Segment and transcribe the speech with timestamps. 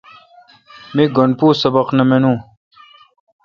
[0.95, 2.37] می گن پو سبق نہ مانون۔